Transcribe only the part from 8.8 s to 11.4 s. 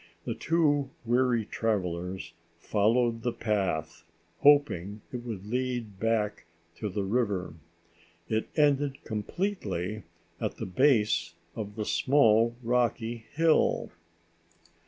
completely at the base